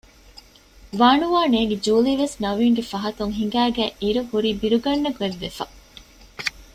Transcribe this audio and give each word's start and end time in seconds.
ވާނުވާ 0.99 1.41
ނޭގި 1.53 1.77
ޖޫލީވެސް 1.85 2.35
ނަވީންގެ 2.43 2.83
ފަހަތުން 2.91 3.33
ހިނގައިގަތް 3.39 3.95
އިރު 4.01 4.21
ހުރީ 4.29 4.49
ބިރުގަންނަ 4.61 5.09
ގޮތްވެފަ 5.19 5.63